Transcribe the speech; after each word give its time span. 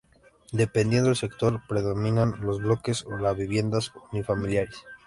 Dependiendo 0.51 1.09
del 1.09 1.15
sector, 1.15 1.61
predominan 1.69 2.33
los 2.41 2.57
bloques 2.57 3.05
o 3.05 3.17
las 3.17 3.37
viviendas 3.37 3.91
unifamiliares. 4.11 4.77